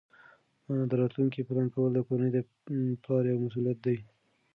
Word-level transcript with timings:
د 0.89 0.91
راتلونکي 1.01 1.39
پلان 1.47 1.67
کول 1.73 1.91
د 1.93 1.99
کورنۍ 2.07 2.29
د 2.33 2.39
پلار 3.03 3.23
یوه 3.29 3.41
مسؤلیت 3.45 3.77
ده. 3.85 3.95